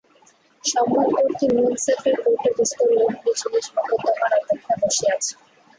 [0.63, 5.33] সম্মুখবর্তী মুন্সেফের কোর্টে বিস্তর লোক নিজ নিজ মোকদ্দমার অপেক্ষায় বসিয়া আছে।